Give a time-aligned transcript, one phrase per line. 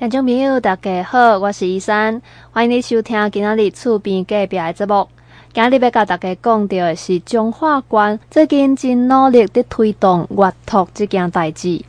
[0.00, 5.06] 听众朋友，大家好，我是伊珊，欢迎你收听今仔日厝边隔壁的节目。
[5.52, 11.84] 今日要甲大家讲到的是中化县最近真努力的推动阅读这件代志。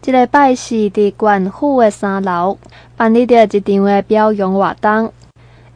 [0.00, 2.58] 这个拜是伫县府的三楼
[2.96, 5.12] 办理着一场的表扬活动。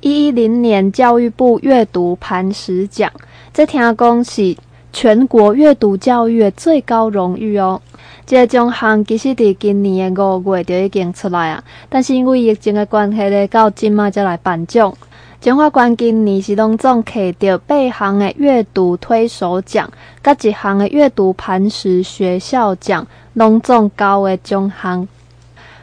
[0.00, 3.12] 一一零年教育部阅读磐石奖，
[3.55, 4.57] 这听讲是
[4.99, 7.79] 全国阅读教育的最高荣誉哦。
[8.25, 14.91] 这个奖项其实伫今年的五月就已经出来啊，但是因为疫情的关系咧，到今麦才来颁奖。
[15.39, 19.87] 彰化县今年是拢总摕到八项的阅读推手奖，
[20.23, 25.06] 甲一项的阅读磐石学校奖，拢总高的奖项。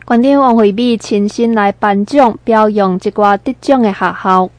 [0.07, 4.49] 县长王惠美亲身来颁奖，表扬一寡得奖的学校，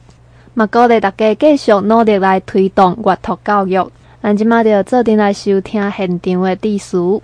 [0.53, 3.85] 嘛鼓励大家继续努力来推动阅读教育。
[4.25, 6.97] 咱今麦就做阵来收听现场的致辞。
[6.97, 7.21] 处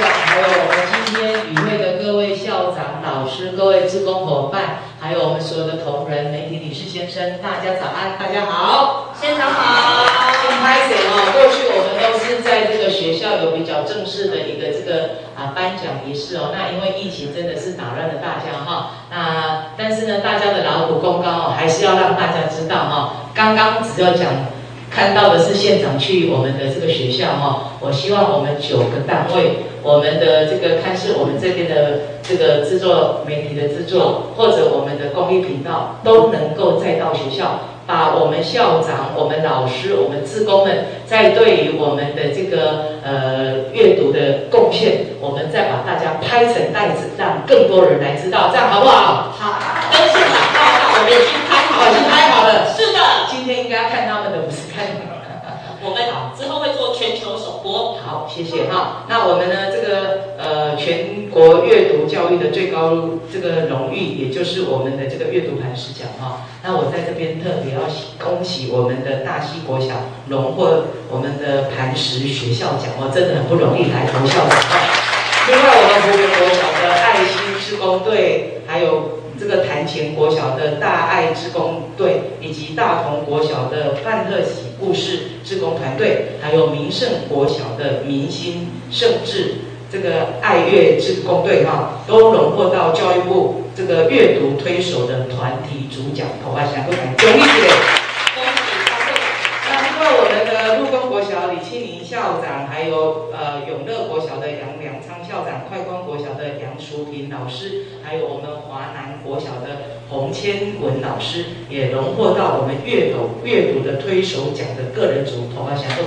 [0.00, 10.06] 长，还有我们今天与会的各位校长、老师、各位志工伙伴，还有我们所有的同仁、媒体、女士、先生，大家早安，大家好，现场好。
[10.64, 16.54] 开始哦，过去我们都是在这个学校有比较正式的一个这个啊颁奖仪式哦。
[16.56, 23.12] 那因为疫情真的是打乱了大家哈，那但是呢，大家的劳苦功高哦，还是要让大家知道哈。
[23.34, 24.28] 刚刚只要讲。
[24.94, 49.32] 看到的是现场去我们的这个学校哈，我希望我们九个单位，我们的这个看是我们这边的这个制作媒体的制作，或者我们的公益频道，都能够再到学校，把我们校长、我们老师、我们职工们在对于我们的这个呃阅读的贡献，我们再把大家拍成袋子，让更多人来知道，这样好不好？
[49.32, 49.58] 好，
[49.90, 52.68] 跟现场报告，我们已经拍好了，已经拍好了。
[52.76, 52.98] 是的，
[53.30, 54.84] 今天应该要看他们的，不是看。
[55.84, 55.98] 我们
[56.38, 57.98] 之后会做全球首播。
[58.12, 59.06] 好，谢谢哈。
[59.08, 59.72] 那我们呢？
[59.72, 66.44] 这个呃，全国阅读教育的最高这个荣誉，也就是我们的这个阅读磐石奖哈。
[66.62, 67.80] 那我在这边特别要
[68.22, 69.94] 恭喜我们的大溪国小
[70.28, 74.60] 荣获我们的磐石学校奖哦，真的很不容易来投校长。
[75.48, 79.21] 另外，我们湖北国小的爱心施工队，还有。
[79.42, 89.54] 这个潭前国小的大爱志工队，以及大同国小的范特喜故事志工团队，还有名胜国小的明星盛志
[89.90, 96.28] 这个爱乐志工队哈，都荣获到教育部这个阅读推手的团体主讲。
[96.44, 97.48] 好，我想恭喜恭喜
[99.68, 104.46] 那另外我们的陆丰国小李庆林校长，还有呃永乐国小的
[105.72, 109.20] 快光国小的杨淑萍老师，还有我们华南。
[109.24, 116.04] 国小的洪千文老师也荣获到我们阅读阅读的推手奖的个人组头发奖都。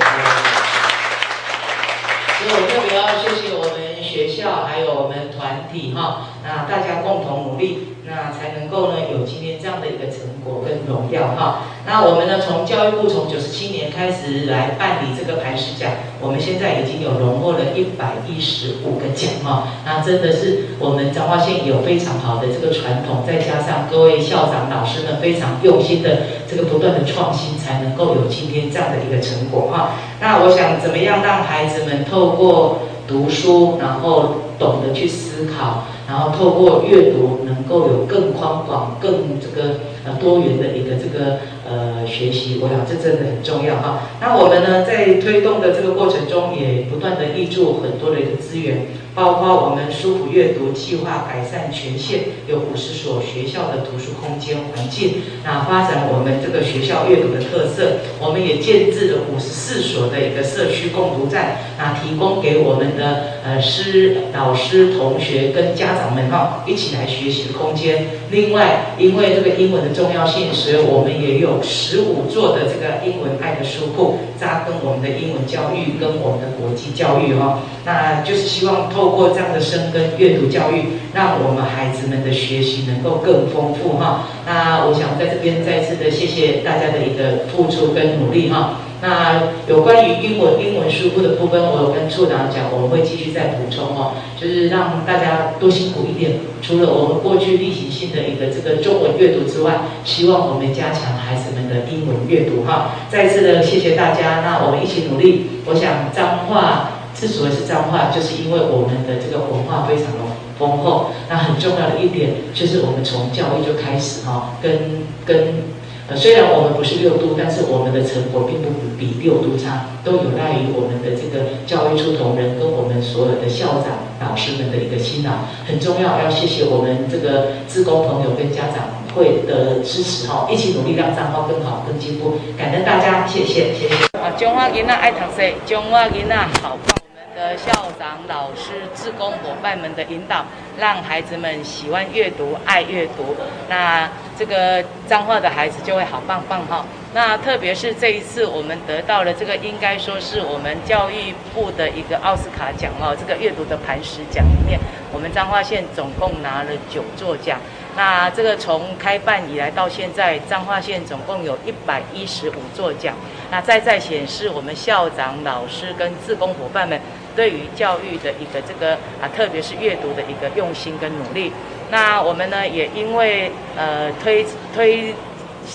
[2.37, 3.84] 所以我特别要谢谢我们
[4.15, 7.89] 学校还有我们团体哈，那大家共同努力。
[8.07, 11.63] 那才能够呢有今天这样的一个成果跟荣耀哈。
[11.87, 15.89] 那我们呢从教育部从九十七年开始来办理这个磐石奖，
[16.21, 19.69] 我们现在已经有荣获了一百一十五个奖哈。
[19.83, 29.97] 那真的是我们彰化县有非常好的这个传统，再加上各位校长老师们非常用心的这个不断的创新，才能够有今天这样的一个成果哈。
[30.21, 35.85] 那我想怎么样让孩子们透过读书，然后懂得去思考。
[36.07, 44.01] 然后透过阅读，能够有更宽广、更这个呃多元的一个这个呃学习，我想这真的很重要哈。
[44.21, 48.85] 那我们呢，在推动的这个过程中，也不断的挹注很多的一个资源。
[49.15, 68.07] 包括我们舒服阅读计划改善全县有五十所学校的图书空间环境，那发展我们这个学校阅读的特色，我们也建置了五十四所的一个社区共读站，那提供给我们的呃师老师同学跟家长们哈一起来学习的空间。
[68.31, 79.04] 另外，因为这个英文的重要性，所以我们也有十五座的这个英文爱的书库，扎根我们的英文教育跟我们的国际教育哈，那就是希望透。
[79.05, 84.23] 透过这样的深耕阅读教育，让我们孩子们的学习能够更丰富哈。
[84.47, 88.79] 那我想在这边再次的谢谢大家的一个付出跟努力哈。
[89.03, 96.39] 那有关于英文英文书库的部分，我有跟处长讲，我们会继续再补充哦，就是让大家多辛苦一点。
[96.63, 102.95] 除了我们过去例行性的一个这个中文阅读之外，希望我们加强孩子们的英文阅读哈。
[103.07, 105.45] 再次的谢谢大家，那我们一起努力。
[105.67, 106.89] 我想彰化。
[107.15, 110.19] 之所以是彰化，就是因为我们的这个文化非常的
[110.59, 111.11] 丰厚。
[111.29, 115.63] 那很重要的一点，就是我们从教育就开始哈，跟跟
[116.07, 128.85] 呃，虽然我们不是六都，但是我们的成果并不比六都差，都有赖于我们的这个教育出同仁跟我们所有的校长、老师们的一个辛劳，很重要，要谢谢我们这个志工朋友跟家长
[129.15, 133.95] 会的支持哈，一起努力让彰化更好、更进步，感恩大家，谢谢，谢谢。
[134.21, 137.04] 啊，彰化囡仔爱读书，彰化囡仔好棒。
[137.35, 140.45] 的校长、老师、志工伙伴们的引导，
[140.79, 143.35] 让孩子们喜欢阅读、爱阅读，
[143.67, 144.09] 那
[144.39, 146.85] 这个彰化的孩子就会好棒棒哈。
[147.13, 153.13] 那特别是这一次，我们得到了这个，应该说是我们教育部的一个奥斯卡奖哦。
[153.19, 154.79] 这个阅读的磐石奖里面，
[155.11, 157.59] 我们彰化县总共拿了九座奖。
[157.97, 163.13] 那这个从开办以来到现在，彰化县总共有一百一十五座奖。
[163.51, 166.99] 那再再显示我们校长、老师跟志工伙伴们。
[167.35, 171.51] 对于教育的一个这个啊，特别是阅读的一个用心跟努力，
[171.91, 175.13] 那我们呢也因为呃推推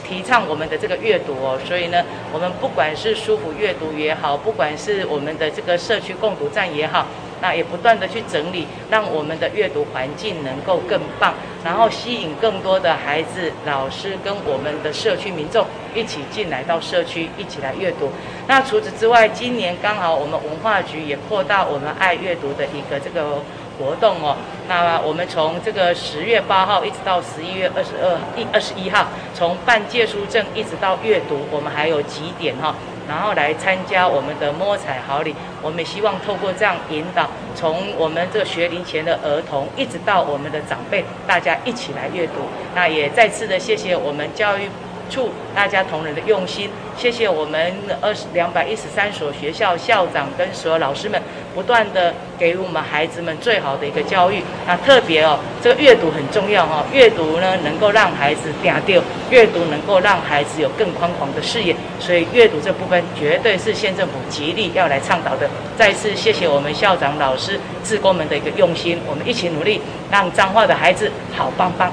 [0.04, 7.06] 提倡我们的这个阅读哦，所以呢，我们不管是舒服阅读也好，不管是我们的这个社区共读站也好。
[7.40, 11.34] 那也不断的去整理，让我们的阅读环境能够更棒，
[11.64, 18.10] 然后吸引更多的孩子、老师跟我们的社区民众一起进来到社区，一起来阅读。
[18.46, 23.42] 那除此之外，今年刚好我们文化局也扩大我们爱阅读的一个这个
[23.78, 24.36] 活动哦。
[24.68, 32.74] 那我们从这个十月八号一直到十一月二十二、一二十一号，从办借书证一直到阅读，我们还有几点哈。
[33.10, 42.34] 然后来参加我们的摸彩好礼，我们希望透过这样引导，从我们这个学龄前的儿童，一直到我们的长辈，大家一起来阅读。
[42.72, 44.70] 那也再次的谢谢我们教育。
[45.10, 51.20] 处大家同仁的用心，谢谢我们二十两百一十三所学校校长跟所有老师们，
[51.54, 54.42] 不断的给予我们孩子们最好的一个教育。
[54.66, 65.48] 那特别哦，这个阅读很重要哈、阅读呢能够让孩子定掉，阅读能够让孩子有更宽广的视野，所以阅读这部分绝对是县政府极力要来倡导的。
[65.76, 69.80] 再次谢谢我们校长、老师、志工们的一个用心，我们一起努力，
[70.10, 71.90] 让彰化的孩子好棒棒。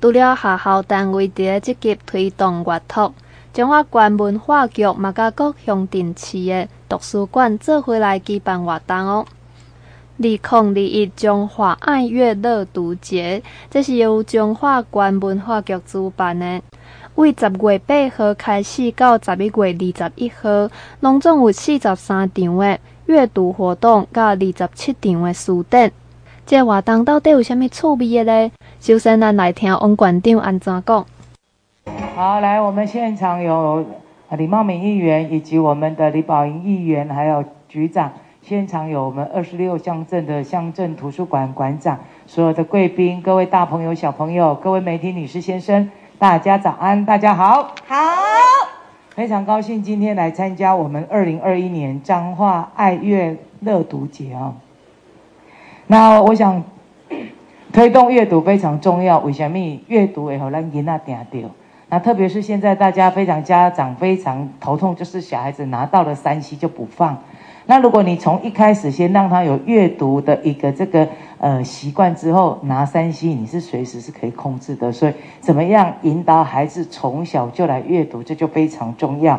[0.00, 3.14] 除了学校单位的积极推动阅读，
[3.52, 9.24] 彰化县文化局嘛甲各乡镇市的图书馆做回来举办活动哦。
[10.18, 16.60] 二零二一中华爱阅乐读节，这是由中华县文化局主办的，
[17.14, 20.68] 为十月八号开始到十一月二十一号，
[21.00, 25.90] 拢总有四十三场的阅读活动，甲二十七场的书展。
[26.44, 28.52] 这活动到底有虾米趣味的呢？
[28.80, 31.06] 首先，咱来听王馆长安怎讲。
[32.14, 33.82] 好，来，我们现场有
[34.36, 38.12] 李茂敏议员，以及我们的李宝莹议员，还有局长。
[38.40, 47.72] 现场有我们二十六乡镇的乡镇图书馆馆长，所有的贵宾，各位大朋友、小朋友，各位媒体女士、先生，大家早安，大家好。
[47.86, 47.96] 好，
[49.14, 54.54] 非常高兴今天来参加我们二零二一年彰化爱阅乐读节啊。
[55.86, 56.62] 那我想。
[57.72, 59.80] 推动阅读非常重要，为什么？
[59.88, 61.48] 阅读会让囡仔定掉。
[61.92, 67.18] 那特别是现在大家非常家长非常头痛，就是小孩子拿到了三 C 就不放。
[67.66, 71.06] 那如果你从一开始先让他有阅读的一个这个
[71.36, 74.90] 呃习惯之后，拿三 C 你是随时是可以控制的。
[74.90, 79.38] 所以怎么样引导孩子从小就来阅读，这就非常重要。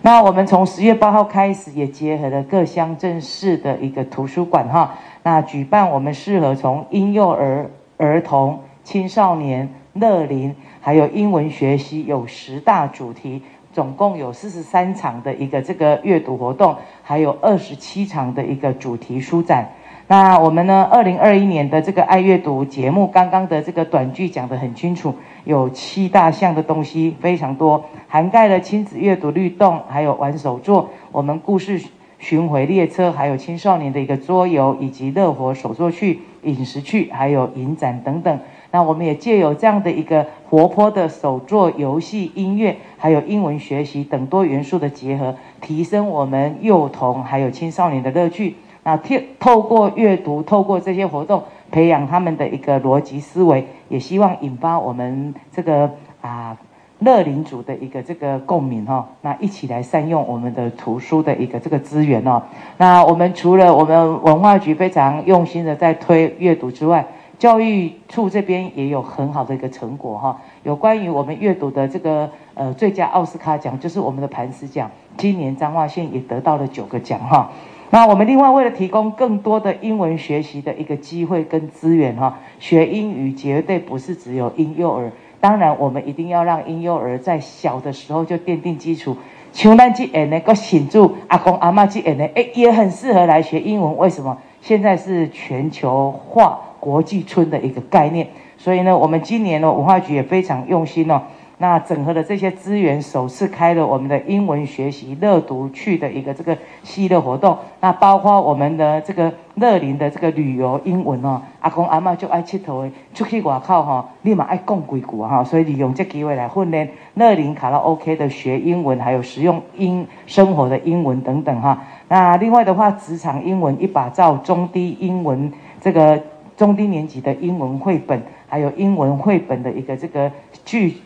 [0.00, 4.94] 那我们从十月八号开始，也结合了各乡镇市的一个图书馆哈。
[5.24, 19.68] 那举办我们适合从婴幼儿、儿童、青少年、乐龄，还有英文学习，有十大主题，总共有四十三场的一个这个阅读活动，还有二十七场的一个主题书展。
[20.06, 25.14] 那我们呢，二零二一年的这个爱阅读节目，刚刚的这个短剧讲得很清楚，
[25.44, 31.80] 有七大项的东西非常多，涵盖了亲子阅读律动，还有玩手作，我们故事。
[32.20, 38.40] 巡回列车，还有青少年的一个桌游，以及乐活手作趣、饮食趣，还有影展等等。
[38.70, 48.56] 那我们也借由这样的一个活泼的手作游戏、音乐，还有英文学习等多元素的结合，提升我们幼童还有青少年的乐趣。
[48.84, 56.56] 那透透过阅读，透过这些活动，培养他们的一个逻辑思维，也希望引发我们这个啊。
[57.00, 62.42] 乐龄组的一个这个共鸣哦，那一起来善用我们的图书的一个这个资源哦。
[62.76, 67.06] 那我们除了我们文化局非常用心的在推阅读之外，
[67.38, 70.40] 教育处这边也有很好的一个成果哈。
[70.64, 77.50] 有关于我们阅读的这个呃最佳奥斯卡奖，就是我们的磐石奖，今年彰化县也得到了九个奖哈。
[77.90, 85.10] 那我们另外为了提供更多的英文学习的一个机会跟资源哈，学英语绝对不是只有婴幼儿。
[85.40, 89.16] 当然，我们一定要让婴幼儿在小的时候就奠定基础。
[89.52, 93.96] 像咱这样呢，个显著阿公阿嬷这样呢，诶，也很适合来学英文。
[93.96, 94.36] 为什么？
[94.60, 101.22] 现在是全球化国际村的一个概念，所以呢，我们今年呢，文化局也非常用心哦。
[101.60, 107.58] 那整合了这些资源，首次开了我们的英文学习乐读趣的一个这个系列活动。
[107.80, 115.42] 那包括我们的这个乐龄的这个旅游英文哦，阿公阿嬷就爱佚头，出去外靠哈、哦，立马爱讲几句哈。
[115.42, 121.82] 所以利用这机会来训练乐龄卡拉 OK 的学英文，还有实用英生活的英文等等哈。
[122.06, 126.22] 那另外的话，职场英文一把罩，中低英文这个
[126.58, 130.30] 中低年级的英文绘本，还有英文绘本的一个这个
[130.66, 130.98] 剧。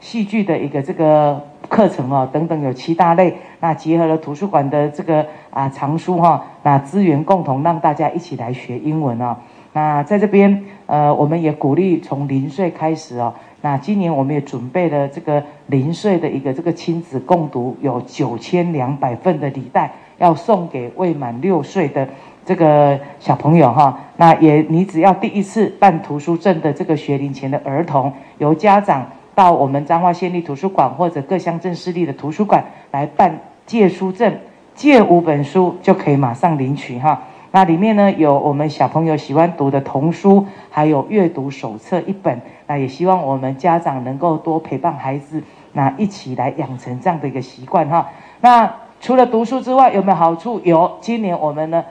[0.00, 9.36] 戏剧的一个这个课程哦，等等有七大类，那结合了图书馆的这个啊藏书哈，那资源共同让大家一起来学英文哦。
[9.72, 13.32] 那在这边呃，我们也鼓励从零岁开始哦。
[13.60, 22.08] 那今年我们也准备了这个零岁的一个这个亲子共读，有九千两百份的礼袋要送给未满六岁的
[22.44, 23.98] 这个小朋友哈。
[24.16, 29.06] 那也你只要第一次办图书证的这个学龄前的儿童，由家长。
[29.34, 34.30] 到我们彰化县立图书馆或者各乡镇市立的图书馆来办借书证，
[34.74, 37.22] 借五本书就可以马上领取哈。
[37.50, 42.42] 那里面呢，有我们小朋友喜欢读的童书，还有阅读手册一本。
[42.66, 48.10] 那也希望我们家长能够多陪伴孩子，那一起来养成这样的一个习惯哈。
[48.42, 48.70] 那
[49.00, 50.60] 除了读书之外，有没有好处？
[50.62, 51.82] 有，今年我们呢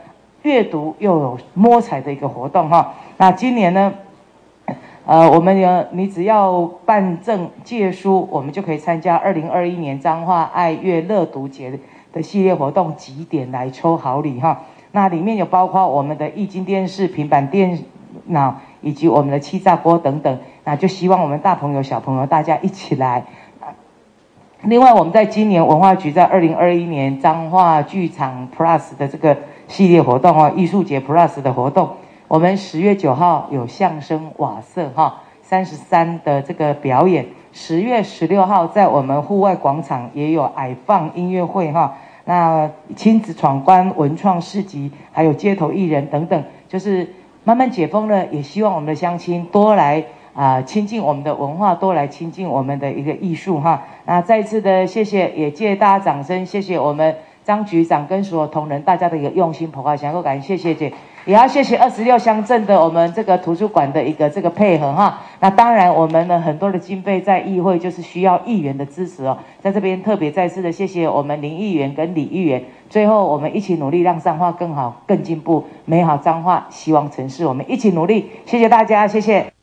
[0.43, 2.93] 阅读又有摸彩的一个活动哈。
[3.17, 3.93] 那今年呢？
[5.03, 11.77] 呃，我们有你只要办证借书，我们就可以参加二零二一年彰化爱阅乐读节
[12.13, 14.62] 的系列活动，几点来抽好礼哈。
[14.91, 17.83] 那里面有包括我们的液晶电视、平板电
[18.27, 20.39] 脑以及我们的气炸锅等等。
[20.63, 23.25] 那就希望我们大朋友小朋友大家一起来。
[24.62, 29.36] 另外，我们在今年文化局在二零二一年彰化剧场 Plus 的这个
[29.71, 31.91] 系列活动哦，艺术节 Plus 的活动。
[32.27, 47.07] 我们十月九号有相声瓦舍哈三十三的这个表演，十月十六号在我们户外广场也有矮放音乐会哈，那亲子闯关文创市集，还有街头艺人等等，就是
[47.45, 53.83] 慢慢解封了，也希望我们的乡亲多来啊亲近我们的文化，多来亲近我们的一个艺术哈。
[54.05, 60.91] 那再次的谢谢，也借大家掌声，谢谢我们张局长跟所有同仁大家的一个用心，捧花香，够感谢谢谢。
[61.25, 65.21] 也要谢谢二十六乡镇的我们这个图书馆的一个这个配合哈。
[65.39, 69.38] 那当然，我们呢很多的经费在议会就是需要议员的支持哦。
[69.60, 72.63] 在这边特别再次的谢谢我们林议员跟李议员。
[72.89, 78.31] 最后，我们一起努力让彰化更好、更进步，美好彰化，希望城市，我们一起努力。
[78.45, 79.61] 谢谢大家，谢谢。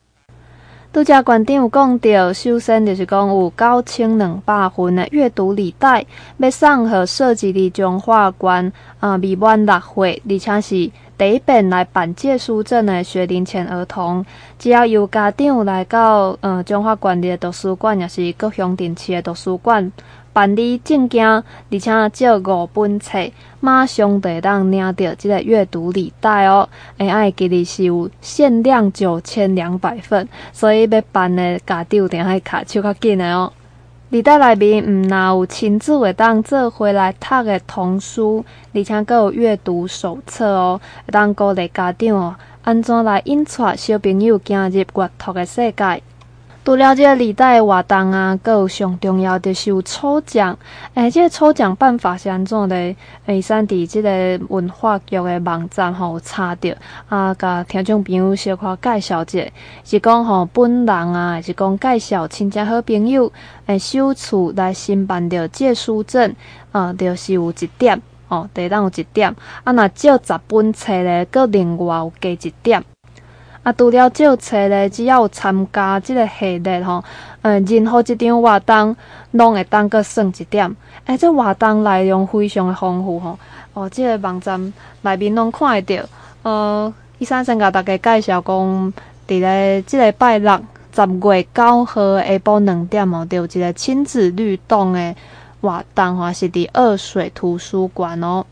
[0.91, 6.05] 拄只馆长有讲到，首先就是讲有九千两百分的阅读礼袋，
[6.39, 10.91] 要送予设置的中华馆啊未满六岁，而且是。
[11.19, 14.25] 第一遍来办借书证的学龄前儿童，
[14.57, 19.91] 只要由家长来到呃中华馆的图书馆，也是各乡镇市的图书馆
[20.39, 23.19] 办理证件，而且借五本册，
[23.59, 26.69] 马上就当领到即个阅读礼袋哦。
[26.97, 33.53] 哎，爱记得是有限量九千两百份，所以要办的家长一定爱卡手较紧的哦。
[34.11, 46.01] 礼袋内面毋但有亲子会当做回来读的童书，而且阁有阅读手册哦，会当鼓励家长哦，安怎来引带小朋友进入阅读的世界。
[46.69, 50.55] 除了这个礼袋活动啊，阁有上重要就是有抽奖。
[50.93, 52.95] 诶、欸，这个抽奖办法是安怎的？
[53.25, 56.69] 诶，三弟，这个文化局的网站吼有查到
[57.09, 59.51] 啊，甲听众朋友小可介绍者，
[59.83, 63.33] 是讲吼本人啊，是讲介绍亲戚好朋友
[63.65, 66.35] 诶，首次来申办着借书证
[66.73, 67.99] 啊，就是有一点
[68.29, 69.35] 哦，得当有一点
[69.65, 72.85] 啊，若借十本册咧，阁另外有加一点。
[73.63, 77.03] 啊，除了借册咧，只要有参加即个系列吼，
[77.43, 78.97] 嗯，任何一张活动
[79.33, 80.67] 拢会当个算一点。
[81.07, 83.39] 诶、欸，这活动内容非常的丰富吼，
[83.75, 84.73] 哦，即、这个网站
[85.03, 85.97] 内面拢看会到。
[86.43, 88.93] 呃，伊先先甲大家介绍讲，
[89.27, 90.59] 伫咧即个拜六
[90.95, 95.15] 十月九号下晡两点哦，就有一个亲子律动的
[95.61, 98.47] 活动吼，是伫二水图书馆哦。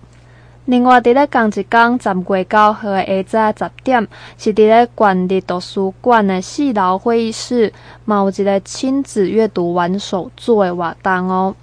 [0.66, 7.72] 另外，伫咧同一天，十月九号的下早十点，是伫咧县立图书馆的四楼会议室，
[8.04, 11.54] 嘛有一个亲子阅读玩手作的活动哦。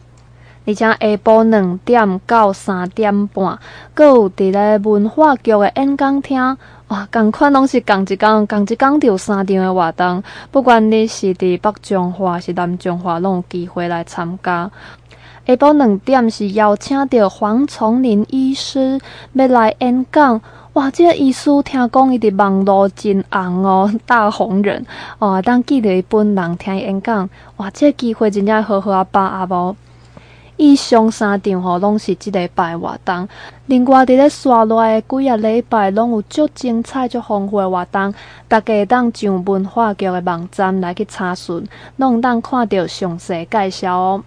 [0.65, 3.59] 而且下晡两点到三点半，
[3.93, 6.57] 阁有伫咧文化局的演讲厅。
[6.87, 14.69] 哇，共款拢是共一工，共一工就三场的活动，不管你是伫北中华是南中华，拢有机会来参加。
[15.45, 18.99] 下晡两点是邀请到黄丛林医师
[19.33, 20.41] 要来演讲。
[20.73, 24.83] 哇，这个医师听讲伊伫网络真红哦，大红人
[25.19, 29.75] 哦，当记得伊本人听演讲，哇，这个机会真正好好啊把握。
[30.57, 33.27] 以上三场吼，拢是即礼拜活动。
[33.67, 38.11] 另外，伫咧刷来几啊礼拜，拢有足精彩、足丰富的活动。
[38.47, 44.23] 大家当上文化局的网站来去查询，拢当看到详细介绍哦。